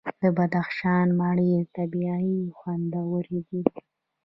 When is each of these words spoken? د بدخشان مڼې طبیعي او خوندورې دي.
د 0.21 0.23
بدخشان 0.37 1.07
مڼې 1.19 1.53
طبیعي 1.75 2.33
او 2.47 2.55
خوندورې 2.59 3.39
دي. 3.47 3.61